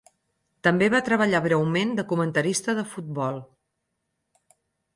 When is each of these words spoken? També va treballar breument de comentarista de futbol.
També 0.67 0.87
va 0.93 1.01
treballar 1.09 1.41
breument 1.47 1.91
de 1.99 2.07
comentarista 2.13 2.75
de 2.81 2.87
futbol. 2.97 3.37